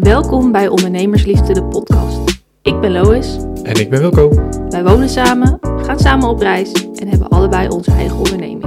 [0.00, 2.40] Welkom bij Ondernemersliefde, de podcast.
[2.62, 3.36] Ik ben Lois.
[3.62, 4.50] En ik ben Wilco.
[4.68, 8.62] Wij wonen samen, gaan samen op reis en hebben allebei onze eigen onderneming.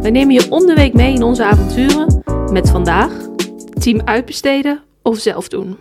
[0.00, 2.22] Wij nemen je om de week mee in onze avonturen
[2.52, 3.12] met vandaag
[3.78, 5.76] team uitbesteden of zelf doen.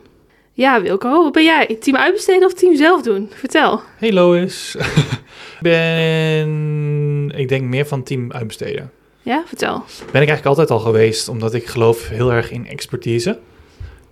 [0.53, 1.77] Ja, Wilco, wat ben jij?
[1.79, 3.29] Team uitbesteden of team zelf doen?
[3.33, 3.81] Vertel.
[3.97, 4.75] Hey Lois.
[5.59, 8.91] ik ben, ik denk meer van team uitbesteden.
[9.21, 9.83] Ja, vertel.
[9.97, 13.39] Ben ik eigenlijk altijd al geweest, omdat ik geloof heel erg in expertise.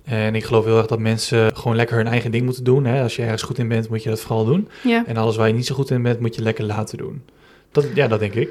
[0.09, 2.85] En ik geloof heel erg dat mensen gewoon lekker hun eigen ding moeten doen.
[2.85, 3.01] Hè?
[3.01, 4.69] Als je ergens goed in bent, moet je dat vooral doen.
[4.83, 5.03] Ja.
[5.05, 7.21] En alles waar je niet zo goed in bent, moet je lekker laten doen.
[7.71, 8.49] Dat, ja, dat denk ik.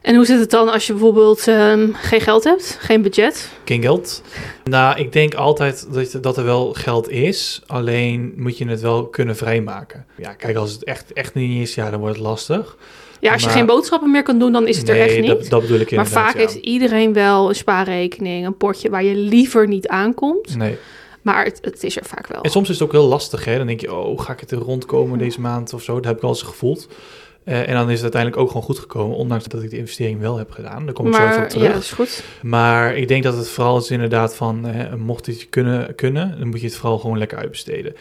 [0.00, 3.50] En hoe zit het dan als je bijvoorbeeld ehm, geen geld hebt, geen budget?
[3.64, 4.22] Geen geld.
[4.64, 7.62] Nou, ik denk altijd dat, dat er wel geld is.
[7.66, 10.06] Alleen moet je het wel kunnen vrijmaken.
[10.16, 12.76] Ja, kijk, als het echt, echt niet is, ja, dan wordt het lastig.
[13.20, 15.26] Ja, als je Maar- geen boodschappen meer kan doen, dan is het er echt niet.
[15.26, 16.38] Dat, dat bedoel ik maar vaak ja.
[16.38, 20.56] heeft iedereen wel een spaarrekening, een potje waar je liever niet aankomt.
[20.56, 20.76] Nee.
[21.22, 22.42] Maar het, het is er vaak wel.
[22.42, 23.56] En soms is het ook heel lastig, hè.
[23.56, 25.94] Dan denk je, oh, ga ik het er rondkomen deze maand of zo?
[25.94, 26.88] Dat heb ik al eens gevoeld.
[27.44, 30.20] Eh, en dan is het uiteindelijk ook gewoon goed gekomen, ondanks dat ik de investering
[30.20, 30.84] wel heb gedaan.
[30.84, 31.66] Daar kom ik zo even op maar terug.
[31.66, 32.22] ja, dat is goed.
[32.42, 36.48] Maar ik denk dat het vooral is inderdaad van, eh, mocht je kunnen, kunnen, dan
[36.48, 37.94] moet je het vooral gewoon lekker uitbesteden.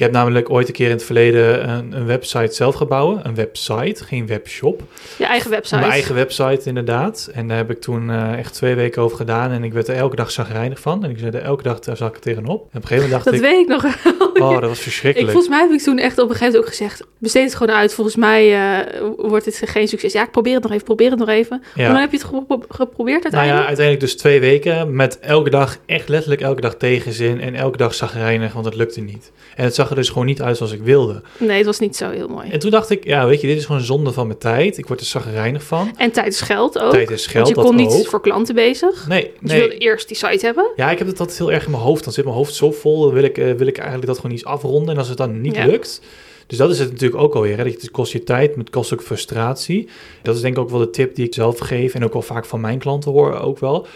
[0.00, 3.20] Ik heb namelijk ooit een keer in het verleden een, een website zelf gebouwen.
[3.22, 4.82] Een website, geen webshop.
[5.18, 5.76] Je eigen website.
[5.76, 7.30] Mijn eigen website inderdaad.
[7.32, 9.50] En daar heb ik toen eh, echt twee weken over gedaan.
[9.50, 11.04] En ik werd er elke dag zagrijnig van.
[11.04, 12.60] En ik zei er elke dag daar zat ik er tegenop.
[12.60, 14.48] En op een gegeven moment dat dacht ik, weet ik nog wel.
[14.48, 15.30] oh, dat was ik, verschrikkelijk.
[15.32, 17.76] volgens mij heb ik toen echt op een gegeven moment ook gezegd: besteed het gewoon
[17.76, 17.94] uit.
[17.94, 20.12] Volgens mij eh, wordt het geen succes.
[20.12, 21.62] Ja, ik probeer het nog even, probeer het nog even.
[21.74, 21.82] Ja.
[21.84, 23.60] Hoe lang heb je het gepro- geprobeerd Nou uiteindelijk?
[23.60, 27.76] ja, uiteindelijk dus twee weken met elke dag, echt letterlijk elke dag tegenzin en elke
[27.76, 29.32] dag zagrijnig, want het lukte niet.
[29.56, 31.22] En het zag er dus gewoon niet uit zoals ik wilde.
[31.38, 32.50] Nee, het was niet zo heel mooi.
[32.50, 34.78] En toen dacht ik, ja, weet je, dit is gewoon zonde van mijn tijd.
[34.78, 35.90] Ik word er zagrijnig van.
[35.96, 36.90] En tijd is geld ook.
[36.92, 38.06] Tijd is geld, want je dat kon niet ook.
[38.06, 39.08] voor klanten bezig.
[39.08, 39.78] Nee, Dus je wilde nee.
[39.78, 40.70] eerst die site hebben.
[40.76, 42.04] Ja, ik heb het altijd heel erg in mijn hoofd.
[42.04, 44.32] Dan zit mijn hoofd zo vol, dan wil ik, eh, wil ik eigenlijk dat gewoon
[44.32, 44.92] iets afronden.
[44.92, 45.66] En als het dan niet Ja.
[45.66, 46.00] lukt...
[46.46, 47.56] Dus dat is het natuurlijk ook alweer.
[47.56, 47.64] Hè?
[47.64, 49.88] Dat Het kost je tijd, maar het kost ook frustratie.
[50.22, 51.94] Dat is denk ik ook wel de tip die ik zelf geef.
[51.94, 53.86] En ook wel vaak van mijn klanten hoor ook wel.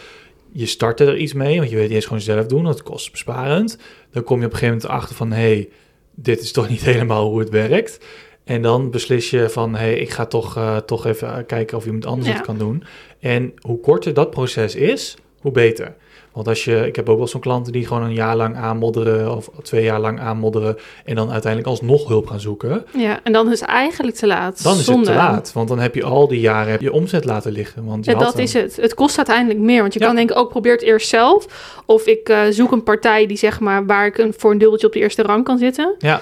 [0.52, 2.64] Je start er iets mee, want je weet eerst gewoon zelf doen.
[2.64, 3.78] Dat kost besparend.
[4.12, 5.32] Dan kom je op een gegeven moment achter van...
[5.32, 5.68] hey,
[6.14, 7.98] dit is toch niet helemaal hoe het werkt.
[8.44, 9.74] En dan beslis je van...
[9.74, 12.34] hey, ik ga toch, eh, toch even eh, kijken of iemand anders Ja.
[12.34, 12.84] het kan doen.
[13.20, 15.94] En hoe korter dat proces is, hoe beter.
[16.34, 19.36] Want als je, ik heb ook wel zo'n klanten die gewoon een jaar lang aanmodderen
[19.36, 23.52] of twee jaar lang aanmodderen en dan uiteindelijk alsnog hulp gaan zoeken, Ja, en dan
[23.52, 24.62] is het eigenlijk te laat.
[24.62, 25.00] dan is Zonde.
[25.00, 25.52] het te laat.
[25.52, 27.84] Want dan heb je al die jaren je omzet laten liggen.
[27.84, 28.76] Want je Ja, dat is het.
[28.76, 29.80] Het kost uiteindelijk meer.
[29.80, 30.06] Want je Ja.
[30.06, 31.46] kan denken, ook probeer het eerst zelf.
[31.86, 34.86] Of ik eh, zoek een partij die zeg maar waar ik een, voor een dubbeltje
[34.86, 35.94] op de eerste rang kan zitten.
[35.98, 36.20] Ja.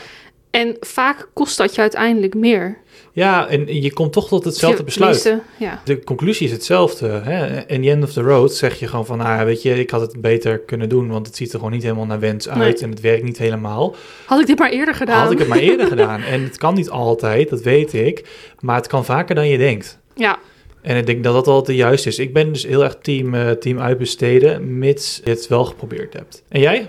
[0.52, 2.78] En vaak kost dat je uiteindelijk meer.
[3.12, 5.36] Ja, en je komt toch tot hetzelfde besluit.
[5.58, 5.80] Ja.
[5.84, 7.06] De conclusie is hetzelfde.
[7.08, 7.66] Hè?
[7.66, 10.00] In the end of the road zeg je gewoon van, nou, weet je, ik had
[10.00, 12.74] het beter kunnen doen, want het ziet er gewoon niet helemaal naar wens uit Nee.
[12.76, 13.94] en het werkt niet helemaal.
[14.26, 15.22] Had ik dit maar eerder gedaan.
[15.22, 16.22] Had ik het maar eerder gedaan.
[16.22, 18.24] En het kan niet altijd, dat weet ik,
[18.60, 19.98] maar het kan vaker dan je denkt.
[20.14, 20.38] Ja,
[20.82, 22.18] En ik denk dat dat altijd de juiste is.
[22.18, 26.42] Ik ben dus heel erg team, eh, team uitbesteden, mits je het wel geprobeerd hebt.
[26.48, 26.88] En jij?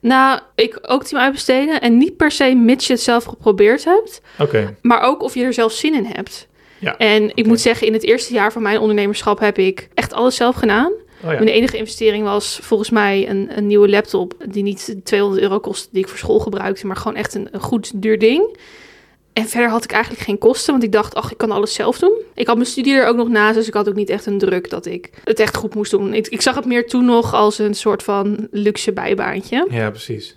[0.00, 1.80] Nou, ik ook team uitbesteden.
[1.80, 4.20] En niet per se mits je het zelf geprobeerd hebt.
[4.38, 4.76] Oké.
[4.82, 6.48] Maar ook of je er zelf zin in hebt.
[6.78, 6.96] Ja.
[6.96, 10.36] En ik moet zeggen, in het eerste jaar van mijn ondernemerschap heb ik echt alles
[10.36, 10.92] zelf gedaan.
[11.24, 11.38] Oh ja.
[11.38, 15.88] Mijn enige investering was volgens mij een, een nieuwe laptop die niet 200 euro kostte,
[15.92, 18.56] die ik voor school gebruikte, maar gewoon echt een, een goed duur ding.
[19.34, 21.98] En verder had ik eigenlijk geen kosten, want ik dacht, ach, ik kan alles zelf
[21.98, 22.18] doen.
[22.34, 24.38] Ik had mijn studie er ook nog naast, dus ik had ook niet echt een
[24.38, 26.14] druk dat ik het echt goed moest doen.
[26.14, 29.66] Ik, ik zag het meer toen nog als een soort van luxe bijbaantje.
[29.70, 30.36] Ja, precies.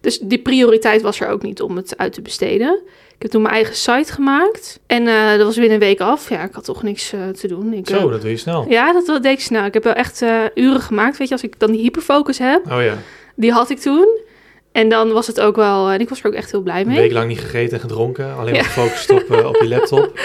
[0.00, 2.80] Dus die prioriteit was er ook niet om het uit te besteden.
[3.14, 6.28] Ik heb toen mijn eigen site gemaakt en eh, dat was binnen een week af.
[6.30, 7.72] Ja, ik had toch niks eh, te doen.
[7.72, 8.64] Ik, eh, Zo, dat doe je snel.
[8.68, 9.64] ja, dat, dat deed ik snel.
[9.64, 11.16] Ik heb wel echt eh, uren gemaakt.
[11.16, 12.98] Weet je, als ik dan die hyperfocus heb, Oh ja.
[13.34, 14.18] die had ik toen.
[14.72, 16.86] En dan was het ook wel, en ik was er ook echt heel blij Een
[16.86, 16.96] mee.
[16.98, 18.60] week lang niet gegeten en gedronken, alleen Ja.
[18.60, 20.12] maar gefocust op, eh, op je laptop.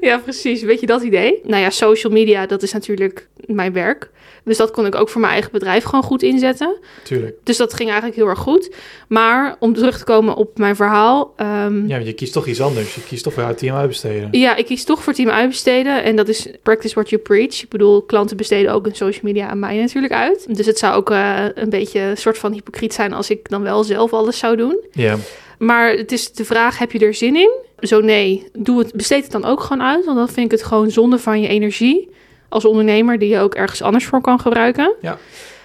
[0.00, 0.62] Ja, precies.
[0.62, 1.40] Weet je dat idee?
[1.44, 4.10] Nou ja, social media, dat is natuurlijk mijn werk.
[4.44, 6.76] Dus dat kon ik ook voor mijn eigen bedrijf gewoon goed inzetten.
[7.04, 7.36] Tuurlijk.
[7.44, 8.74] Dus dat ging eigenlijk heel erg goed.
[9.08, 11.32] Maar om terug te komen op mijn verhaal.
[11.36, 12.94] ehm, Ja, want je kiest toch iets anders.
[12.94, 14.28] Je kiest toch uit team uitbesteden.
[14.32, 16.02] Ja, ik kies toch voor team uitbesteden.
[16.04, 17.62] En dat is practice what you preach.
[17.62, 20.56] Ik bedoel, klanten besteden ook hun social media aan mij natuurlijk uit.
[20.56, 23.62] Dus het zou ook eh, een beetje een soort van hypocriet zijn als ik dan
[23.62, 24.78] wel zelf alles zou doen.
[24.92, 25.16] Ja.
[25.58, 27.50] Maar het is de vraag, heb je er zin in?
[27.78, 30.04] Zo nee, doe het, besteed het dan ook gewoon uit.
[30.04, 32.10] Want dan vind ik het gewoon zonde van je energie
[32.48, 34.94] als ondernemer die je ook ergens anders voor kan gebruiken.
[35.00, 35.18] Ja.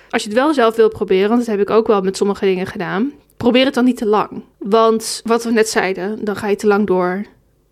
[0.09, 2.45] Als je het wel zelf wilt proberen, want dat heb ik ook wel met sommige
[2.45, 3.13] dingen gedaan.
[3.37, 4.43] Probeer het dan niet te lang.
[4.57, 7.25] Want wat we net zeiden, dan ga je te lang door.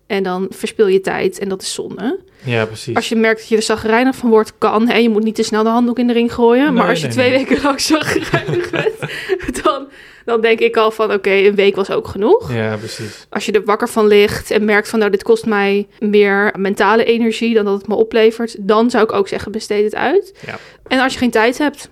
[0.06, 2.20] En dan verspil je tijd en dat is zonde.
[2.44, 2.94] Ja, precies.
[2.96, 4.88] Als je merkt dat je er zagrijnig van wordt, kan.
[4.88, 4.96] Hè?
[4.96, 6.74] Je moet niet te snel de handdoek in de ring gooien.
[6.74, 7.38] maar als je nee, twee nee.
[7.38, 8.94] weken lang zagrijnig bent,
[9.62, 9.86] dan,
[10.24, 11.12] dan denk ik al van...
[11.12, 12.52] oké, een week was ook genoeg.
[12.52, 13.26] Ja, precies.
[13.30, 14.98] Als je er wakker van ligt en merkt van...
[14.98, 18.56] nou, dit kost mij meer mentale energie dan dat het me oplevert...
[18.58, 20.34] dan zou ik ook zeggen, besteed het uit.
[20.46, 20.58] Ja.
[20.86, 21.88] En als je geen tijd hebt,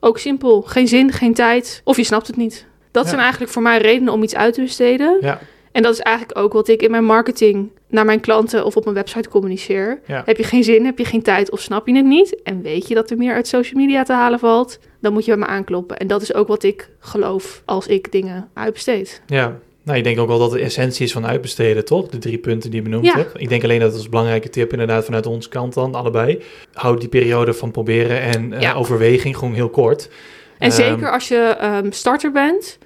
[0.00, 0.62] ook simpel.
[0.62, 1.80] Geen zin, geen tijd.
[1.84, 2.66] Of je snapt het niet.
[2.90, 3.08] Dat Ja.
[3.08, 5.18] zijn eigenlijk voor mij redenen om iets uit te besteden.
[5.20, 5.40] Ja,
[5.72, 8.82] En dat is eigenlijk ook wat ik in mijn marketing naar mijn klanten of op
[8.84, 10.00] mijn website communiceer.
[10.06, 10.22] Ja.
[10.24, 12.42] Heb je geen zin, heb je geen tijd of snap je het niet?
[12.42, 14.78] En weet je dat er meer uit social media te halen valt?
[15.00, 15.96] Dan moet je bij me aankloppen.
[15.96, 19.22] En dat is ook wat ik geloof als ik dingen uitbesteed.
[19.26, 19.58] ja.
[19.82, 22.06] Nou, ik denk ook wel dat de essentie is van uitbesteden, toch?
[22.08, 23.14] De drie punten die je benoemd Ja.
[23.16, 23.40] hebt.
[23.40, 26.42] Ik denk alleen dat het als belangrijke tip inderdaad vanuit onze kant dan, allebei.
[26.72, 30.08] Houd die periode van proberen en eh, overweging gewoon heel kort.
[30.58, 32.78] En Ehm, zeker als je ehm, starter bent,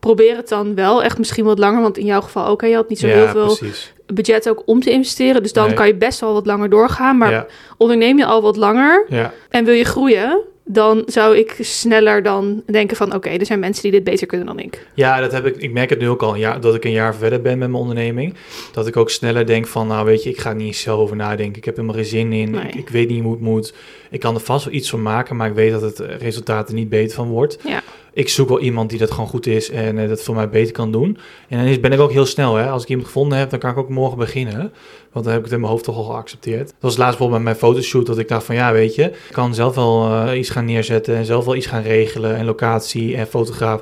[0.00, 1.82] probeer het dan wel echt misschien wat langer.
[1.82, 3.92] Want in jouw geval ook, hè, je had niet zo ja, heel veel precies.
[4.06, 5.42] budget ook om te investeren.
[5.42, 5.74] Dus dan Nee.
[5.74, 7.18] kan je best wel wat langer doorgaan.
[7.18, 7.46] Maar Ja,
[7.76, 10.40] onderneem je al wat langer ja, en wil je groeien...
[10.70, 13.14] dan zou ik sneller dan denken van...
[13.14, 14.86] oké, er zijn mensen die dit beter kunnen dan ik.
[14.94, 15.56] Ja, dat heb ik.
[15.56, 17.68] Ik merk het nu ook al een jaar, dat ik een jaar verder ben met
[17.70, 18.34] mijn onderneming.
[18.72, 21.16] Dat ik ook sneller denk van, nou weet je, ik ga er niet zelf over
[21.16, 21.56] nadenken.
[21.56, 22.50] Ik heb helemaal geen zin in.
[22.50, 22.62] Nee.
[22.66, 23.74] Ik, ik weet niet hoe het moet.
[24.10, 26.74] Ik kan er vast wel iets van maken, maar ik weet dat het resultaat er
[26.74, 27.58] niet beter van wordt.
[27.64, 27.82] Ja.
[28.18, 30.72] Ik zoek wel iemand die dat gewoon goed is en eh, dat voor mij beter
[30.72, 31.18] kan doen.
[31.48, 32.68] En dan is, ben ik ook heel snel, hè.
[32.68, 34.72] Als ik iemand gevonden heb, dan kan ik ook morgen beginnen.
[35.12, 36.66] Want dan heb ik het in mijn hoofd toch al geaccepteerd.
[36.66, 39.32] Dat was laatst bijvoorbeeld bij mijn fotoshoot dat ik dacht van, ja weet je, ik
[39.32, 43.16] kan zelf wel eh, iets gaan neerzetten en zelf wel iets gaan regelen en locatie
[43.16, 43.80] en fotograaf.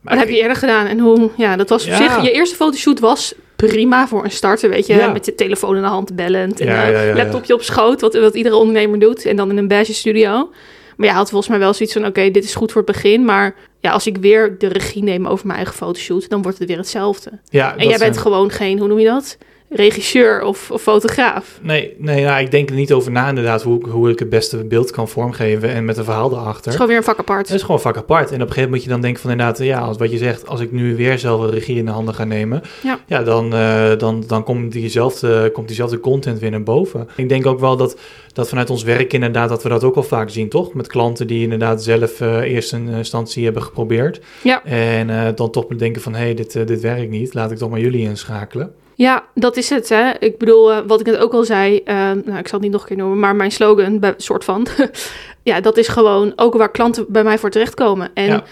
[0.00, 0.86] Maar dat heb je eerder gedaan.
[0.86, 2.22] En hoe, ja, dat was op zich...
[2.22, 4.94] Je eerste fotoshoot was prima voor een starter, weet je.
[4.94, 5.12] Ja.
[5.12, 6.60] Met je telefoon in de hand bellend.
[6.60, 7.14] En ja, ja.
[7.14, 9.24] laptopje op schoot, wat, wat iedere ondernemer doet.
[9.24, 10.50] En dan in een beige studio.
[10.96, 12.06] Maar je had volgens mij wel zoiets van...
[12.06, 13.24] Oké, dit is goed voor het begin.
[13.24, 16.28] Maar ja, als ik weer de regie neem over mijn eigen fotoshoot...
[16.28, 17.30] dan wordt het weer hetzelfde.
[17.48, 19.38] Ja, En jij bent zijn- gewoon geen, hoe noem je dat?
[19.70, 21.58] Regisseur of, of fotograaf.
[21.62, 24.28] Nee, nee nou, ik denk er niet over na inderdaad hoe, ik- hoe ik het
[24.28, 26.66] beste beeld kan vormgeven en met een verhaal Het erachter.
[26.66, 27.46] is gewoon weer een vak apart.
[27.48, 28.28] Het is gewoon vak apart.
[28.28, 30.18] En op een gegeven moment moet je dan denken van inderdaad, ja, als wat je
[30.18, 32.62] zegt, als ik nu weer zelf een regie in de handen ga nemen,
[33.06, 33.22] Ja.
[33.22, 37.08] dan, eh, dan, dan komt, diezelfde, komt diezelfde content weer naar boven.
[37.16, 37.98] Ik denk ook wel dat,
[38.32, 40.74] dat vanuit ons werk inderdaad, dat we dat ook wel vaak zien, toch?
[40.74, 44.20] Met klanten die inderdaad zelf eh, eerst een instantie hebben geprobeerd.
[44.42, 44.64] Ja.
[44.64, 47.70] En eh, dan toch bedenken van, hé, hey, dit, dit werkt niet, laat ik toch
[47.70, 48.72] maar jullie inschakelen.
[48.96, 49.88] Ja, dat is het.
[49.88, 50.10] Hè.
[50.18, 52.70] Ik bedoel, eh, wat ik net ook al zei, eh, nou, ik zal het niet
[52.70, 54.66] nog een keer noemen, maar mijn slogan, soort van,
[55.42, 58.10] ja, dat is gewoon ook waar klanten bij mij voor terechtkomen.
[58.14, 58.44] En Ja.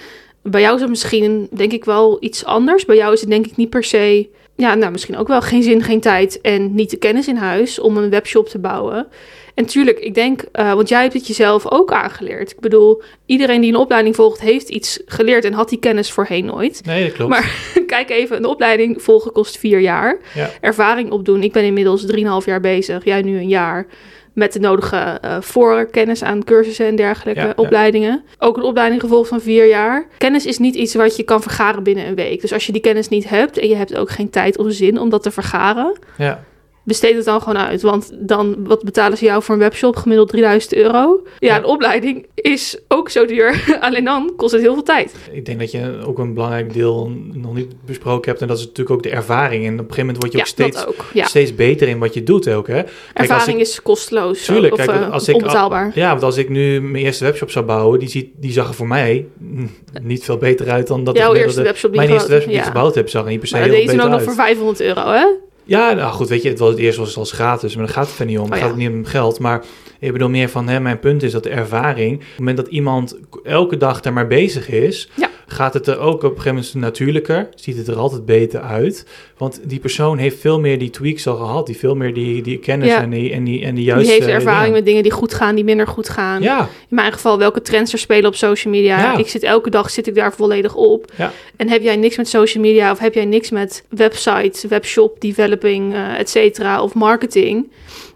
[0.51, 2.85] Bij jou is het misschien, denk ik, wel iets anders.
[2.85, 5.63] Bij jou is het denk ik niet per se, ja, nou, misschien ook wel geen
[5.63, 9.07] zin, geen tijd en niet de kennis in huis om een webshop te bouwen.
[9.55, 12.51] En tuurlijk, ik denk, eh, want jij hebt het jezelf ook aangeleerd.
[12.51, 16.45] Ik bedoel, iedereen die een opleiding volgt, heeft iets geleerd en had die kennis voorheen
[16.45, 16.81] nooit.
[16.85, 17.31] Nee, dat klopt.
[17.31, 17.57] Maar
[17.87, 20.19] kijk even, een opleiding volgen kost vier jaar.
[20.35, 20.51] Ja.
[20.61, 21.43] Ervaring opdoen.
[21.43, 23.05] Ik ben inmiddels 3,5 jaar bezig.
[23.05, 23.87] Jij nu een jaar.
[24.35, 27.53] Met de nodige eh, voorkennis aan cursussen en dergelijke Ja, ja.
[27.57, 28.25] opleidingen.
[28.39, 30.07] Ook een opleiding gevolgd van vier jaar.
[30.19, 32.41] Kennis is niet iets wat je kan vergaren binnen een week.
[32.41, 34.99] Dus als je die kennis niet hebt en je hebt ook geen tijd of zin
[34.99, 36.45] om dat te vergaren, ja.
[36.85, 37.83] Besteed het dan gewoon uit.
[37.83, 39.97] Want dan, wat betalen ze jou voor een webshop?
[39.97, 41.23] Gemiddeld 3000 euro.
[41.39, 41.57] Ja, Ja.
[41.57, 43.65] een opleiding is ook zo duur.
[43.81, 45.15] Alleen dan kost het heel veel tijd.
[45.33, 48.43] Ik denk dat je ook een belangrijk deel nog niet besproken hebt.
[48.43, 49.67] En dat is natuurlijk ook de ervaring.
[49.67, 51.05] En op een gegeven moment word je Ja, ook steeds, ook.
[51.13, 51.25] Ja.
[51.27, 52.67] steeds beter in wat je doet ook.
[52.67, 52.83] Hè?
[52.83, 54.45] als Ervaring ik- is kosteloos.
[54.45, 55.91] Tuurlijk, of kijk, eh, als ik- onbetaalbaar.
[55.95, 58.75] Ja, want als ik nu mijn eerste webshop zou bouwen, die, ziet, die zag er
[58.75, 59.71] voor mij mm,
[60.03, 62.67] niet veel beter uit dan dat Jouw eerste webshop die Mijn eerste webshop die ik
[62.67, 64.81] gebouwd heb, zag er niet per se Maar heel deze beter dan nog voor 500
[64.81, 65.27] euro, hè?
[65.65, 67.95] Ja, nou goed, weet je, het, was, het eerste was het als gratis, maar daar
[67.95, 68.45] gaat het er niet om.
[68.45, 68.77] Het Oh, gaat ja.
[68.77, 69.65] niet om geld, maar
[70.05, 72.67] ik bedoel meer van, hè, mijn punt is dat de ervaring, op het moment dat
[72.67, 75.31] iemand elke dag daar maar bezig is, Ja.
[75.47, 79.07] gaat het er ook op een gegeven moment natuurlijker, ziet het er altijd beter uit.
[79.39, 82.59] Want die persoon heeft veel meer die tweaks al gehad, die veel meer die, die
[82.59, 83.01] kennis Ja.
[83.03, 84.13] en, die, en, die, en die juiste...
[84.13, 86.43] die heeft ervaring met dingen die goed gaan, die minder goed gaan.
[86.43, 89.17] Ja, In mijn geval, welke trends er spelen op social media.
[89.19, 91.13] Ik zit elke dag zit ik daar volledig op.
[91.57, 95.95] En heb jij niks met social media of heb jij niks met website, webshop, developing,
[95.95, 97.71] eh et cetera, of marketing.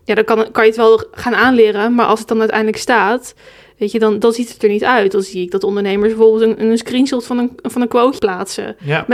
[0.09, 3.35] Ja, dan kan, kan je het wel gaan aanleren, maar als het dan uiteindelijk staat,
[3.77, 5.13] weet je, dan, dan ziet het er niet uit.
[5.13, 8.77] Dan zie ik dat ondernemers bijvoorbeeld een, een screenshot van een, van een quote plaatsen.
[8.81, 9.05] ja,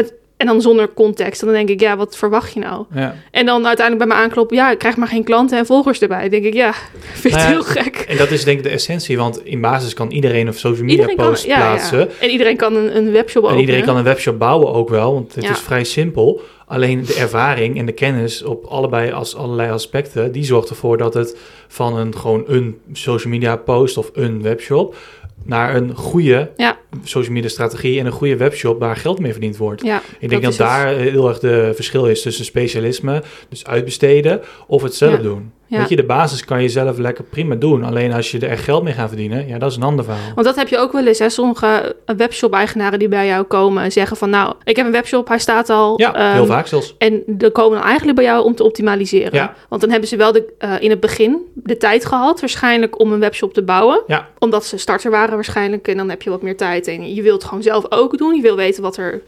[0.44, 1.40] En dan zonder context.
[1.40, 2.84] En dan denk ik, ja, wat verwacht je nou?
[2.94, 3.14] ja.
[3.30, 6.20] En dan uiteindelijk bij me aankloppen, ja, ik krijg maar geen klanten en volgers erbij.
[6.20, 6.72] Dan denk ik, ja,
[7.12, 7.96] vind het Nou ja, heel gek.
[8.08, 10.90] En dat is denk ik de essentie, want in basis kan iedereen een social media
[10.90, 11.98] Iedereen kan, post ja, plaatsen.
[11.98, 12.06] ja.
[12.20, 13.60] En iedereen kan een, een webshop En openen.
[13.60, 16.40] iedereen kan een webshop bouwen ook wel, want het is vrij simpel.
[16.66, 21.14] Alleen de ervaring en de kennis op allebei als allerlei aspecten, die zorgt ervoor dat
[21.14, 21.36] het
[21.68, 24.96] van een gewoon een social media post of een webshop
[25.44, 26.78] naar een goede Ja.
[27.04, 29.82] social media strategie en een goede webshop waar geld mee verdiend wordt.
[29.82, 34.82] Ja, Ik denk dat, daar heel erg de verschil is tussen specialisme, dus uitbesteden, of
[34.82, 35.22] het zelf Ja.
[35.22, 35.52] doen.
[35.74, 35.80] Ja.
[35.80, 37.84] Weet je, de basis kan je zelf lekker prima doen.
[37.84, 40.34] Alleen als je er echt geld mee gaat verdienen, ja, dat is een ander verhaal.
[40.34, 41.28] Want dat heb je ook wel eens, hè?
[41.28, 44.30] Sommige webshop-eigenaren die bij jou komen en zeggen van...
[44.30, 46.00] nou, ik heb een webshop, hij staat al.
[46.00, 46.94] Ja, ehm, heel vaak zelfs.
[46.98, 49.34] En die komen dan eigenlijk bij jou om te optimaliseren.
[49.34, 49.54] Ja.
[49.68, 53.12] Want dan hebben ze wel de, eh, in het begin de tijd gehad, waarschijnlijk, om
[53.12, 54.02] een webshop te bouwen.
[54.06, 54.28] Ja.
[54.38, 55.88] Omdat ze starter waren waarschijnlijk.
[55.88, 56.86] En dan heb je wat meer tijd.
[56.86, 58.34] En je wilt gewoon zelf ook doen.
[58.34, 59.22] Je wil weten wat er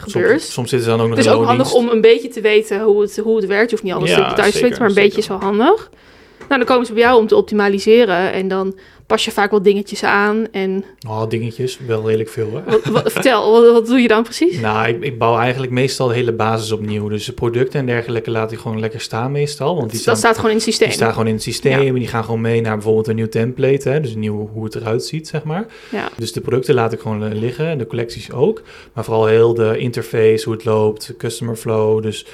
[0.00, 0.40] gebeurt.
[0.40, 2.40] Soms, soms zitten ze dan ook nog Het is ook handig om een beetje te
[2.40, 3.70] weten hoe het, hoe het werkt.
[3.70, 5.08] Je hoeft niet alles Ja, te thuis zeker, weten, maar een zeker.
[5.08, 5.90] beetje is wel handig.
[6.38, 8.32] Nou, dan komen ze bij jou om te optimaliseren.
[8.32, 8.78] En dan
[9.10, 10.46] pas je vaak wat dingetjes aan.
[10.50, 12.70] En Oh, dingetjes, wel redelijk veel hè.
[12.70, 14.60] wat, wat- vertel, wat, wat doe je dan precies?
[14.60, 17.08] Nou, ik, ik bouw eigenlijk meestal de hele basis opnieuw.
[17.08, 19.76] Dus de producten en dergelijke laat ik gewoon lekker staan meestal.
[19.76, 20.88] Want die dat staan, staat gewoon in het systeem.
[20.88, 23.28] die staan gewoon in het systeem en die gaan gewoon mee naar bijvoorbeeld een nieuw
[23.28, 23.88] template.
[23.88, 24.00] Hè?
[24.00, 25.66] Dus een nieuw hoe het eruit ziet, zeg maar.
[25.90, 26.08] Ja.
[26.16, 28.62] Dus de producten laat ik gewoon eh, liggen en de collecties ook.
[28.92, 32.02] Maar vooral heel de interface, hoe het loopt, customer flow.
[32.02, 32.26] Dus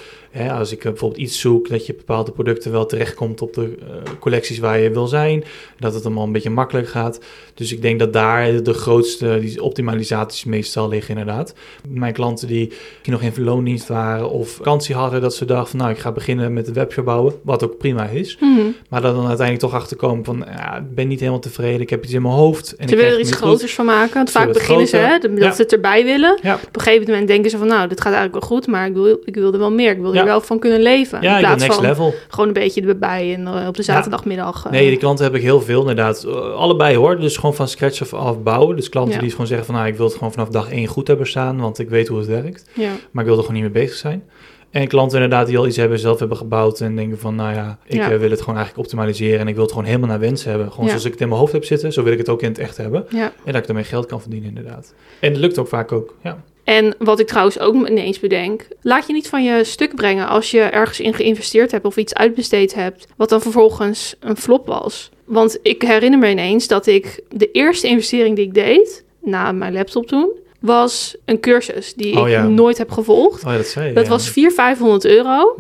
[0.51, 4.13] als ik eh, bijvoorbeeld iets zoek, dat je bepaalde producten wel terechtkomt op de eh,
[4.21, 5.45] collecties waar je wil zijn.
[5.79, 7.21] Dat het allemaal een beetje makkelijk gaat.
[7.55, 11.55] Dus ik denk dat daar de grootste die optimalisaties meestal liggen inderdaad.
[11.89, 12.73] Mijn klanten die
[13.05, 16.53] nog in loondienst waren of vakantie hadden, dat ze dachten van nou ik ga beginnen
[16.53, 17.35] met de webshop bouwen.
[17.43, 18.37] Wat ook prima is.
[18.41, 18.61] Mhm.
[18.89, 21.81] Maar dan uiteindelijk toch achterkomen van ja, ik ben niet helemaal tevreden.
[21.81, 22.77] Ik heb iets in mijn hoofd.
[22.77, 23.41] En Ze ik willen er iets goed.
[23.41, 24.15] groters van maken.
[24.15, 25.53] Want vaak beginnen ze, hè, dat Ja.
[25.53, 26.39] ze het erbij willen.
[26.43, 26.55] Ja.
[26.55, 28.93] Op een gegeven moment denken ze van, nou, dit gaat eigenlijk wel goed, maar ik
[28.95, 29.91] wil, ik wil er wel meer.
[29.91, 31.23] Ik wil er wel van kunnen leven.
[31.23, 32.15] Ja, in plaats next van level.
[32.29, 34.65] gewoon een beetje erbij en eh, op de zaterdagmiddag.
[34.65, 36.25] eh, Nee, die klanten heb ik heel veel inderdaad.
[36.57, 37.19] Allebei hoor.
[37.21, 38.77] Dus gewoon van scratch af, af bouwen.
[38.77, 39.21] Dus klanten Ja.
[39.21, 41.61] die gewoon zeggen van nou, ik wil het gewoon vanaf dag één goed hebben staan,
[41.61, 42.71] want ik weet hoe het werkt.
[42.75, 42.91] ja.
[43.11, 44.25] Maar ik wil er gewoon niet mee bezig zijn.
[44.71, 47.79] En klanten inderdaad die al iets hebben, zelf hebben gebouwd en denken van nou ja,
[47.85, 48.11] ik Ja.
[48.11, 50.73] eh, wil het gewoon eigenlijk optimaliseren en ik wil het gewoon helemaal naar wens hebben.
[50.73, 52.49] Gewoon zoals ik het in mijn hoofd heb zitten, zo wil ik het ook in
[52.49, 53.07] het echt hebben.
[53.11, 54.95] En dat ik daarmee geld kan verdienen inderdaad.
[55.21, 56.43] En dat lukt ook vaak ook, ja.
[56.65, 60.51] En wat ik trouwens ook ineens bedenk, laat je niet van je stuk brengen als
[60.51, 65.11] je ergens in geïnvesteerd hebt of iets uitbesteed hebt, wat dan vervolgens een flop was.
[65.27, 69.73] Want ik herinner me ineens dat ik de eerste investering die ik deed, na mijn
[69.73, 72.47] laptop toen, was een cursus die Oh ik ja.
[72.47, 73.45] nooit heb gevolgd.
[73.45, 73.95] Oh ja, dat zei je.
[73.95, 74.11] Dat ja.
[74.11, 75.57] was 400, 500 euro.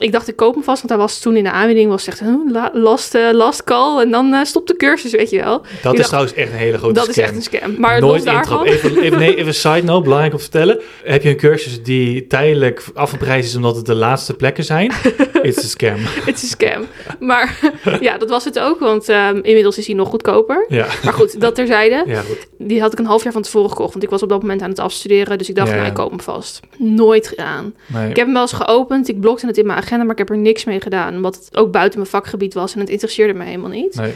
[0.00, 1.90] Ik dacht, ik koop hem vast, want hij was toen in de aanbieding.
[1.90, 5.38] Was echt la- last, eh, last call en dan eh, stopt de cursus, weet je
[5.42, 5.58] wel.
[5.60, 7.24] Dat Ik is dacht, trouwens echt een hele grote dat is scam.
[7.24, 7.74] echt een scam.
[7.78, 8.64] Maar Nooit daarvan...
[8.64, 10.80] Even, even, nee, even side note, belangrijk om te vertellen.
[11.04, 14.92] Heb je een cursus die tijdelijk afgeprijsd is omdat het de laatste plekken zijn?
[15.42, 15.96] It's a scam.
[15.98, 16.84] Het is een scam.
[17.20, 17.58] Maar
[18.00, 20.64] ja, dat was het ook, want ehm, inmiddels is hij nog goedkoper.
[20.68, 22.04] Ja, Maar goed, dat terzijde.
[22.06, 22.46] ja goed.
[22.58, 24.62] Die had ik een half jaar van tevoren gekocht, want ik was op dat moment
[24.62, 25.38] aan het afstuderen.
[25.38, 26.60] Dus ik dacht, Ja, nou, ik koop hem vast.
[26.78, 27.74] Nooit gedaan.
[27.86, 28.08] Nee.
[28.10, 30.30] Ik heb hem wel eens geopend, ik blokte het in mijn agenda, maar ik heb
[30.30, 31.14] er niks mee gedaan.
[31.14, 33.94] Omdat het ook buiten mijn vakgebied was en het interesseerde me helemaal niet.
[33.94, 34.14] nee.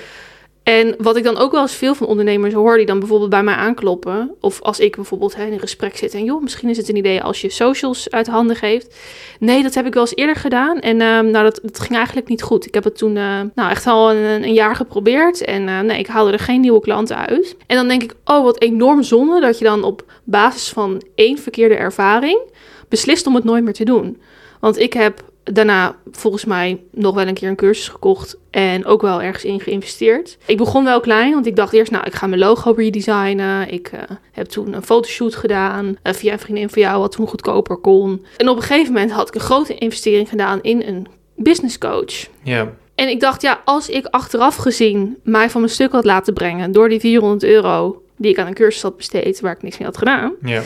[0.64, 3.42] En wat ik dan ook wel eens veel van ondernemers hoor, die dan bijvoorbeeld bij
[3.42, 4.34] mij aankloppen.
[4.40, 6.96] Of als ik bijvoorbeeld hè, in een gesprek zit en joh, misschien is het een
[6.96, 8.96] idee als je socials uit handen geeft.
[9.38, 10.80] Nee, dat heb ik wel eens eerder gedaan.
[10.80, 12.66] En ehm, nou, dat, dat ging eigenlijk niet goed.
[12.66, 15.44] Ik heb het toen eh, nou, echt al een, een jaar geprobeerd.
[15.44, 17.56] En eh, nee, ik haalde er geen nieuwe klanten uit.
[17.66, 21.38] En dan denk ik, oh, wat enorm zonde dat je dan op basis van één
[21.38, 22.38] verkeerde ervaring
[22.88, 24.20] beslist om het nooit meer te doen.
[24.60, 29.02] Want ik heb daarna volgens mij nog wel een keer een cursus gekocht en ook
[29.02, 30.38] wel ergens in geïnvesteerd.
[30.46, 33.72] Ik begon wel klein, want ik dacht eerst, nou, ik ga mijn logo redesignen.
[33.72, 34.00] Ik eh,
[34.32, 38.26] heb toen een fotoshoot gedaan eh, via een vriendin van jou, wat toen goedkoper kon.
[38.36, 42.28] En op een gegeven moment had ik een grote investering gedaan in een business coach.
[42.42, 46.34] Ja, En ik dacht, ja, als ik achteraf gezien mij van mijn stuk had laten
[46.34, 49.78] brengen door die 400 euro die ik aan een cursus had besteed, waar ik niks
[49.78, 50.62] mee had gedaan, ja.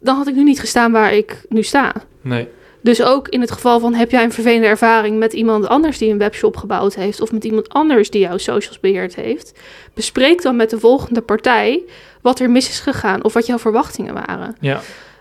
[0.00, 1.92] dan had ik nu niet gestaan waar ik nu sta.
[2.20, 2.48] Nee.
[2.84, 6.10] Dus ook in het geval van heb jij een vervelende ervaring met iemand anders die
[6.10, 9.52] een webshop gebouwd heeft of met iemand anders die jouw socials beheerd heeft,
[9.94, 11.82] bespreek dan met de volgende partij
[12.20, 14.56] wat er mis is gegaan of wat jouw verwachtingen waren.
[14.60, 14.80] Ja.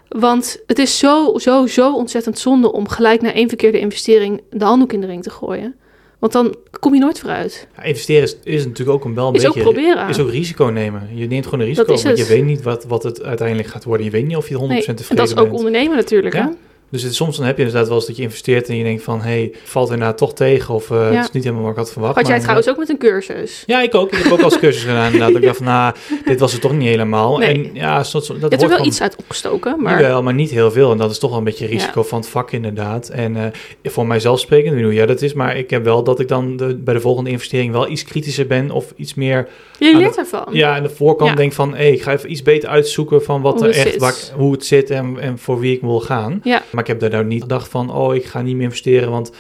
[0.10, 4.66] Want het is zo, zo, zo ontzettend zonde om gelijk na één verkeerde investering de
[4.66, 5.76] handdoek in de ring te gooien.
[6.20, 7.68] Want dan kom je nooit vooruit.
[7.78, 9.72] Ja, investeren is, is natuurlijk ook een wel een Is ook beetje...
[9.72, 10.10] proberen.
[10.10, 11.10] Is ook risico nemen.
[11.14, 14.06] Je neemt gewoon een risico, want je weet niet wat, wat het uiteindelijk gaat worden.
[14.06, 15.48] Je weet niet of je 100% Nee, tevreden en dat is bent.
[15.48, 16.36] ook ondernemen natuurlijk.
[16.36, 16.42] Ja.
[16.42, 16.50] Hè?
[16.94, 19.04] Dus het, soms dan heb je inderdaad wel eens dat je investeert en je denkt
[19.04, 19.22] van...
[19.22, 21.04] hé, hey, valt inderdaad toch tegen of eh, Ja.
[21.16, 22.16] het is niet helemaal wat ik had verwacht.
[22.16, 23.64] Had jij maar, trouwens ook met een cursus?
[23.66, 24.12] Ja, ik ook.
[24.12, 25.36] Ik heb ook als cursus gedaan inderdaad.
[25.36, 25.96] Ik dacht van, nou,
[26.26, 27.38] dit was het toch niet helemaal.
[27.38, 27.50] Nee.
[27.54, 30.24] En ja, soms, dat Je hebt er wordt wel gewoon- iets uit opgestoken, maar Jawel,
[30.24, 30.92] maar niet heel veel.
[30.92, 33.10] En dat is toch wel een beetje risico van het vak inderdaad.
[33.10, 36.20] En eh, voor mijzelf sprekend, ik hoe jij dat is, maar ik heb wel dat
[36.20, 39.48] ik dan de, bij de volgende investering wel iets kritischer ben of iets meer
[39.80, 40.46] je leert ervan.
[40.52, 41.36] ja, aan de voorkant Ja.
[41.36, 44.12] denk van, hé, ik ga even iets beter uitzoeken van wat Hoe er echt, waar
[44.12, 46.40] ik- hoe het zit en, en voor wie ik wil gaan.
[46.44, 46.62] Ja.
[46.72, 49.32] Maar ik heb daar nou niet gedacht van, oh, ik ga niet meer investeren, want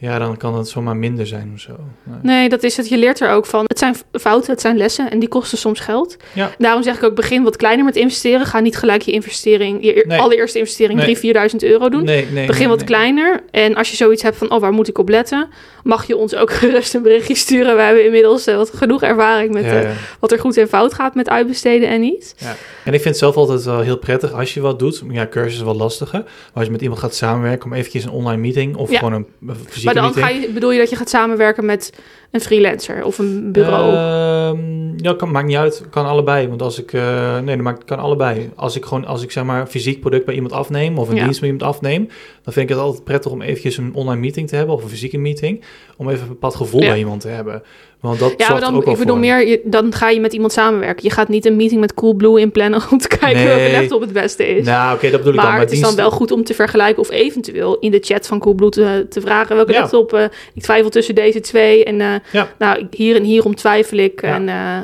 [0.00, 1.72] ja, dan kan het zomaar minder zijn of zo.
[2.02, 2.18] Nee.
[2.22, 2.88] Nee, dat is het.
[2.88, 3.64] Je leert er ook van.
[3.66, 6.16] Het zijn fouten, het zijn lessen en die kosten soms geld.
[6.32, 6.50] Ja.
[6.58, 8.46] Daarom zeg ik ook, begin wat kleiner met investeren.
[8.46, 10.20] Ga niet gelijk je investering, je Nee.
[10.20, 11.06] allereerste investering Nee.
[11.06, 12.04] 3.000, 4.000 euro doen.
[12.04, 13.42] Nee, nee, Begin wat kleiner.
[13.50, 15.48] En als je zoiets hebt van, oh, waar moet ik op letten?
[15.82, 17.76] Mag je ons ook gerust een berichtje sturen.
[17.76, 19.90] We hebben inmiddels eh, wat genoeg ervaring met Ja, eh,
[20.20, 22.34] wat er goed en fout gaat met uitbesteden en niet.
[22.38, 22.56] Ja.
[22.84, 25.02] En ik vind het zelf altijd wel heel prettig als je wat doet.
[25.10, 26.18] Ja, cursus is wat lastiger.
[26.22, 29.26] Maar als je met iemand gaat samenwerken om eventjes een online meeting of gewoon een
[29.46, 29.56] een
[29.94, 31.92] Maar dan ga je, bedoel je dat je gaat samenwerken met
[32.30, 33.94] een freelancer of een bureau?
[33.94, 35.84] Ehm, ja, kan, maakt niet uit.
[35.90, 36.48] Kan allebei.
[36.48, 36.92] Want als ik...
[36.92, 38.50] eh, nee, dat maakt, kan allebei.
[38.56, 40.98] Als ik gewoon, als ik zeg maar fysiek product bij iemand afneem...
[40.98, 41.22] of een Ja.
[41.24, 42.06] dienst bij iemand afneem...
[42.42, 44.74] dan vind ik het altijd prettig om eventjes een online meeting te hebben...
[44.74, 45.64] of een fysieke meeting...
[45.96, 46.88] om even een bepaald gevoel Ja.
[46.88, 47.62] bij iemand te hebben.
[48.00, 49.18] Want dat ja, maar dan, ook ik bedoel voor.
[49.18, 51.04] meer, je- dan ga je met iemand samenwerken.
[51.04, 54.46] Je gaat niet een meeting met Coolblue inplannen om te kijken welke laptop het beste
[54.56, 54.66] is.
[54.66, 55.48] Nou, oké, dat bedoel ik dan.
[55.50, 58.38] Maar het is dan wel goed om te vergelijken of eventueel in de chat van
[58.38, 59.80] Coolblue te, te vragen welke Ja.
[59.80, 60.12] laptop.
[60.12, 62.48] eh, ik twijfel tussen deze twee en eh, Ja.
[62.58, 64.34] nou, hier en hierom twijfel ik Ja.
[64.34, 64.78] en eh,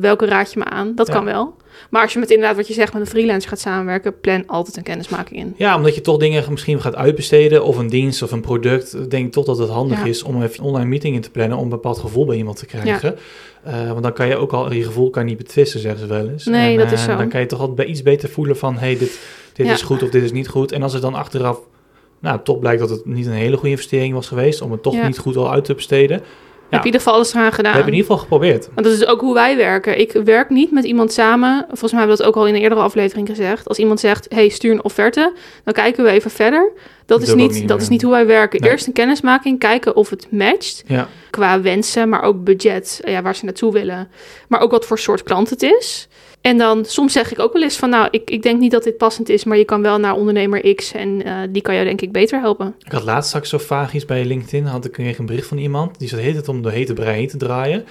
[0.00, 0.94] welke raad je me aan?
[0.94, 1.12] Dat Ja.
[1.12, 1.56] kan wel.
[1.90, 4.76] Maar als je met inderdaad wat je zegt met een freelancer gaat samenwerken, plan altijd
[4.76, 5.54] een kennismaking in.
[5.56, 9.10] Ja, omdat je toch dingen misschien gaat uitbesteden of een dienst of een product.
[9.10, 10.04] Denk ik toch dat het handig Ja.
[10.04, 12.56] is om even een online meeting in te plannen om een bepaald gevoel bij iemand
[12.56, 13.16] te krijgen.
[13.62, 16.06] Eh, want dan kan je ook al, je gevoel kan je niet betwisten, zeggen ze
[16.06, 16.44] wel eens.
[16.44, 17.16] Nee, En, dat eh, is zo.
[17.16, 19.20] Dan kan je toch altijd bij iets beter voelen van, hey, dit,
[19.52, 19.72] dit Ja.
[19.72, 20.72] is goed of dit is niet goed.
[20.72, 21.58] En als het dan achteraf,
[22.20, 25.02] nou, toch blijkt dat het niet een hele goede investering was geweest om het toch
[25.02, 26.22] niet goed al uit te besteden.
[26.70, 27.72] Heb je in ieder geval alles eraan gedaan?
[27.72, 28.68] We hebben in ieder geval geprobeerd.
[28.74, 29.98] Want dat is ook hoe wij werken.
[30.00, 31.64] Ik werk niet met iemand samen.
[31.68, 33.68] Volgens mij hebben we dat ook al in een eerdere aflevering gezegd.
[33.68, 35.32] Als iemand zegt, hey, stuur een offerte,
[35.64, 36.72] dan kijken we even verder.
[37.06, 38.60] Dat, is niet, niet dat is niet hoe wij werken.
[38.60, 38.70] Nee.
[38.70, 40.82] Eerst een kennismaking, kijken of het matcht.
[40.86, 44.08] Ja, Qua wensen, maar ook budget, ja, waar ze naartoe willen.
[44.48, 46.08] Maar ook wat voor soort klant het is.
[46.40, 48.84] En dan soms zeg ik ook wel eens van, nou, ik, ik denk niet dat
[48.84, 51.86] dit passend is, maar je kan wel naar ondernemer X en eh, die kan jou
[51.86, 52.74] denk ik beter helpen.
[52.84, 54.64] ik had laatst straks zo vaag bij LinkedIn.
[54.64, 55.98] Had ik een bericht van iemand.
[55.98, 57.84] Die zat hele tijd om de hete heen te draaien.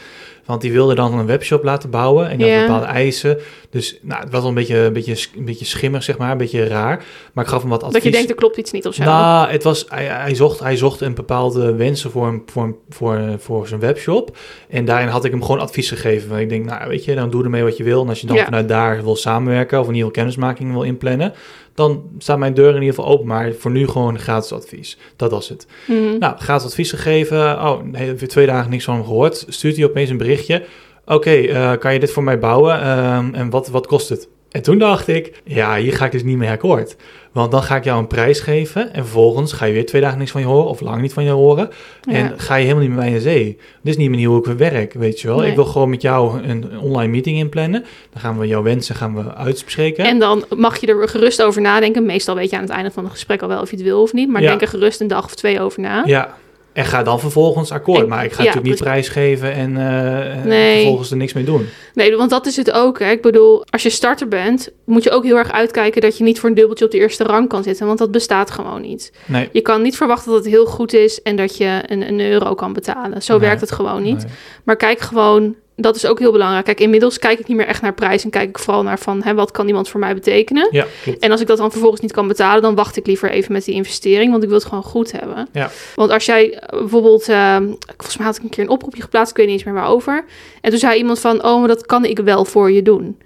[0.48, 2.30] Want die wilde dan een webshop laten bouwen.
[2.30, 3.38] En die had bepaalde eisen.
[3.70, 6.32] Dus nou, het was wel een beetje, een, beetje, een beetje schimmig, zeg maar.
[6.32, 7.04] Een beetje raar.
[7.34, 7.94] Maar ik gaf hem wat advies.
[7.96, 9.04] Dat je denkt, er klopt iets niet of zo.
[9.04, 12.76] Nou, het was, hij, hij, zocht, hij zocht een bepaalde wensen voor, een, voor, een-
[12.90, 14.38] voor, voor zijn webshop.
[14.70, 16.30] En daarin had ik hem gewoon advies gegeven.
[16.30, 18.02] Want ik denk, nou weet je, dan doe ermee wat je wil.
[18.02, 21.34] En als je dan vanuit daar wil samenwerken of in ieder geval kennismaking wil inplannen,
[21.78, 23.28] dan staat mijn deur in ieder geval open.
[23.28, 24.98] Maar voor nu gewoon gratis advies.
[25.16, 25.68] Dat was het.
[25.88, 26.18] Mhm.
[26.18, 27.40] Nou, gratis advies gegeven.
[27.40, 29.46] Oh, nee, weer twee dagen niks van hem gehoord.
[29.48, 30.66] Stuurt hij opeens een berichtje.
[31.06, 32.82] Oké, eh, kan je dit voor mij bouwen?
[32.82, 34.28] Ehm, en wat, wat kost het?
[34.58, 36.96] En toen dacht ik, ja, hier ga ik dus niet mee akkoord.
[37.32, 40.18] Want dan ga ik jou een prijs geven en vervolgens ga je weer twee dagen
[40.18, 41.70] niks van je horen of lang niet van je horen.
[42.02, 42.14] Ja.
[42.14, 43.46] En ga je helemaal niet met mij in zee.
[43.82, 45.38] Dit is niet meer hoe ik werk, weet je wel.
[45.40, 45.50] Nee.
[45.50, 47.82] Ik wil gewoon met jou een, een online meeting inplannen.
[48.12, 50.06] Dan gaan we jouw wensen gaan we uitspreken.
[50.06, 52.06] En dan mag je er gerust over nadenken.
[52.06, 54.02] Meestal weet je aan het einde van het gesprek al wel of je het wil
[54.02, 54.30] of niet.
[54.30, 54.48] Maar Ja.
[54.48, 56.04] denk er gerust een dag of twee over na.
[56.06, 56.38] Ja,
[56.78, 58.02] en ga dan vervolgens akkoord.
[58.02, 61.44] En- maar ik ga ja, natuurlijk niet prijsgeven en, eh, en vervolgens er niks mee
[61.44, 61.68] doen.
[61.94, 63.00] Nee, want dat is het ook.
[63.00, 63.12] Hè.
[63.12, 66.40] Ik bedoel, als je starter bent, moet je ook heel erg uitkijken dat je niet
[66.40, 67.86] voor een dubbeltje op de eerste rang kan zitten.
[67.88, 69.12] Want dat bestaat gewoon niet.
[69.26, 69.50] Nee.
[69.52, 72.54] Je kan niet verwachten dat het heel goed is en dat je een, een euro
[72.56, 73.22] kan betalen.
[73.24, 73.42] Zo Nee.
[73.48, 74.26] werkt het gewoon niet.
[74.64, 76.66] Maar kijk gewoon, dat is ook heel belangrijk.
[76.66, 79.24] Kijk, inmiddels kijk ik niet meer echt naar prijs en kijk ik vooral naar van,
[79.24, 80.68] hè, wat kan iemand voor mij betekenen?
[80.72, 80.86] Ja.
[81.20, 83.66] En als ik dat dan vervolgens niet kan betalen, dan wacht ik liever even met
[83.66, 85.48] die investering, want ik wil het gewoon goed hebben.
[85.52, 85.70] Ja.
[85.96, 89.32] Want als jij eh, bijvoorbeeld, eh, volgens mij had ik een keer een oproepje geplaatst,
[89.32, 90.26] ik weet niet eens meer waarover.
[90.62, 93.18] En toen zei iemand van, oh, maar dat kan ik wel voor je doen.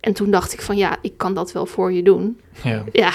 [0.00, 2.40] En toen dacht ik van, ja, ik kan dat wel voor je doen.
[2.62, 2.84] Ja.
[2.92, 3.10] Ja,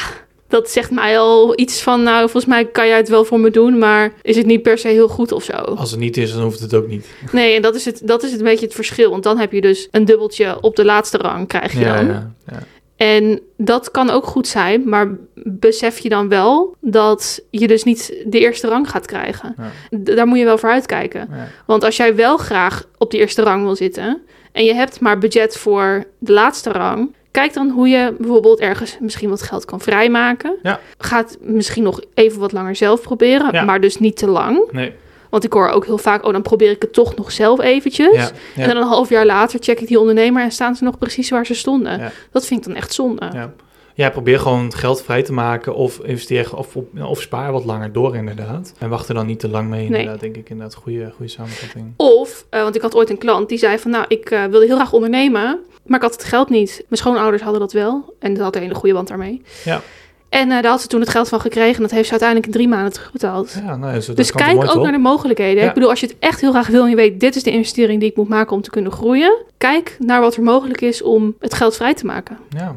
[0.47, 3.49] dat zegt mij al iets van, nou, volgens mij kan jij het wel voor me
[3.51, 5.53] doen, maar is het niet per se heel goed of zo.
[5.53, 7.07] Als het niet is, dan hoeft het ook niet.
[7.31, 9.09] Nee, en dat is, het, dat is het een beetje het verschil.
[9.09, 12.07] Want dan heb je dus een dubbeltje op de laatste rang, krijg je Ja, dan.
[12.07, 12.59] ja, ja.
[12.97, 18.23] En dat kan ook goed zijn, maar besef je dan wel dat je dus niet
[18.25, 19.55] de eerste rang gaat krijgen.
[19.57, 19.71] Ja.
[20.15, 21.27] Daar moet je wel voor uitkijken.
[21.31, 21.47] Ja.
[21.65, 25.17] Want als jij wel graag op de eerste rang wil zitten en je hebt maar
[25.17, 29.81] budget voor de laatste rang, kijk dan hoe je bijvoorbeeld ergens misschien wat geld kan
[29.81, 30.55] vrijmaken.
[30.63, 30.79] Ja.
[30.97, 33.63] Ga het misschien nog even wat langer zelf proberen, Ja.
[33.63, 34.71] maar dus niet te lang.
[34.71, 34.93] Nee.
[35.29, 38.13] Want ik hoor ook heel vaak, oh dan probeer ik het toch nog zelf eventjes.
[38.15, 38.29] Ja.
[38.55, 38.61] Ja.
[38.63, 41.29] En dan een half jaar later check ik die ondernemer en staan ze nog precies
[41.29, 41.99] waar ze stonden.
[41.99, 42.11] Ja.
[42.31, 43.29] Dat vind ik dan echt zonde.
[43.33, 43.53] Ja.
[43.93, 48.15] ja, probeer gewoon geld vrij te maken of investeer of, of spaar wat langer door
[48.15, 48.73] inderdaad.
[48.79, 50.75] En wacht er dan niet te lang mee inderdaad, denk ik inderdaad.
[50.75, 51.93] Goede, goede samenvatting.
[51.97, 54.65] Of, eh, want ik had ooit een klant die zei van, nou, ik eh, wilde
[54.65, 56.75] heel graag ondernemen, maar ik had het geld niet.
[56.87, 59.41] Mijn schoonouders hadden dat wel en dat had een hele goede band daarmee.
[59.63, 59.81] Ja.
[60.29, 62.49] En eh, daar had ze toen het geld van gekregen en dat heeft ze uiteindelijk
[62.49, 63.55] in drie maanden terugbetaald.
[63.65, 65.61] Ja, nou, dus, dat dus kijk ook naar de mogelijkheden.
[65.61, 65.67] Ja.
[65.67, 67.51] Ik bedoel, als je het echt heel graag wil en je weet, dit is de
[67.51, 69.35] investering die ik moet maken om te kunnen groeien.
[69.57, 72.37] Kijk naar wat er mogelijk is om het geld vrij te maken.
[72.49, 72.75] Ja.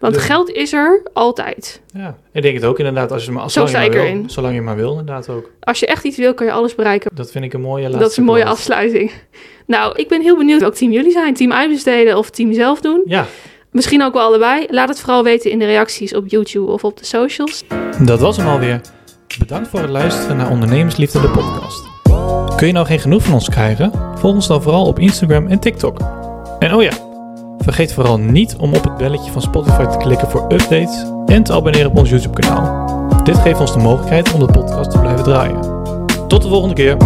[0.00, 1.80] Want De- geld is er altijd.
[1.94, 3.12] Ja, ik denk het ook inderdaad.
[3.12, 4.30] Als je maar, Zo zolang, je sta ik wil, erin.
[4.30, 5.50] zolang je maar wil, inderdaad ook.
[5.60, 7.10] Als je echt iets wil, kan je alles bereiken.
[7.14, 9.10] Dat vind ik een mooie laatste dat is een mooie afsluiting.
[9.66, 11.34] Nou, ik ben heel benieuwd welk team jullie zijn.
[11.34, 13.02] Team uitbesteden of team zelf doen.
[13.06, 13.26] Ja,
[13.70, 14.66] Misschien ook wel allebei.
[14.70, 17.64] Laat het vooral weten in de reacties op YouTube of op de socials.
[18.00, 18.80] dat was hem alweer.
[19.38, 21.88] Bedankt voor het luisteren naar Ondernemersliefde, de podcast.
[22.56, 23.92] Kun je nou geen genoeg van ons krijgen?
[24.14, 25.98] Volg ons dan vooral op Instagram en TikTok.
[26.58, 26.92] En oh ja,
[27.60, 31.52] vergeet vooral niet om op het belletje van Spotify te klikken voor updates en te
[31.52, 32.88] abonneren op ons YouTube kanaal.
[33.24, 35.60] Dit geeft ons de mogelijkheid om de podcast te blijven draaien.
[36.28, 36.96] Tot de volgende keer.